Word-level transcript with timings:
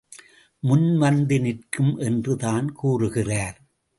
முன்வந்து 0.63 1.37
நிற்கும் 1.41 1.93
என்று 1.97 2.35
தான் 2.35 2.71
கூறுகிறார். 2.71 3.57